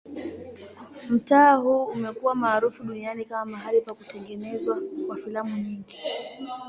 Mtaa 1.09 1.55
huu 1.55 1.83
umekuwa 1.83 2.35
maarufu 2.35 2.83
duniani 2.83 3.25
kama 3.25 3.51
mahali 3.51 3.81
pa 3.81 3.93
kutengenezwa 3.93 4.81
kwa 5.07 5.17
filamu 5.17 5.57
nyingi. 5.57 6.01